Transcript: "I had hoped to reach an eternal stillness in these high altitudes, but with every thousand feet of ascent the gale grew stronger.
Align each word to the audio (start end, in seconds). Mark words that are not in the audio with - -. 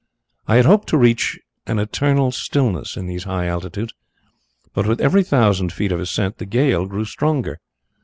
"I 0.47 0.55
had 0.55 0.65
hoped 0.65 0.87
to 0.89 0.97
reach 0.97 1.39
an 1.67 1.77
eternal 1.77 2.31
stillness 2.31 2.97
in 2.97 3.05
these 3.05 3.25
high 3.25 3.45
altitudes, 3.45 3.93
but 4.73 4.87
with 4.87 4.99
every 4.99 5.21
thousand 5.21 5.71
feet 5.71 5.91
of 5.91 5.99
ascent 5.99 6.39
the 6.39 6.47
gale 6.47 6.87
grew 6.87 7.05
stronger. 7.05 7.59